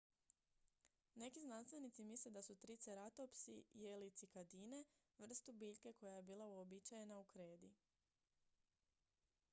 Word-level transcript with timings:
neki 1.19 1.41
znanstvenici 1.41 2.03
misle 2.11 2.31
da 2.37 2.41
su 2.47 2.55
triceratopsi 2.63 3.55
jeli 3.83 4.09
cikadine 4.21 4.83
vrstu 5.19 5.51
biljke 5.63 5.93
koja 5.93 6.15
je 6.15 6.27
bila 6.33 6.49
uobičajena 6.57 7.19
u 7.19 7.23
kredi 7.23 7.73